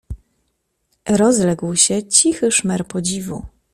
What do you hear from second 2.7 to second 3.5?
podziwu."